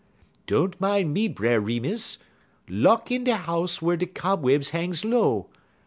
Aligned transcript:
"Don't 0.47 0.81
min' 0.81 1.13
me, 1.13 1.27
Brer 1.27 1.59
Remus. 1.61 2.17
Luck 2.67 3.11
in 3.11 3.23
de 3.25 3.35
house 3.35 3.83
whar 3.83 3.95
de 3.97 4.07
cobwebs 4.07 4.69
hangs 4.69 5.05
low. 5.05 5.51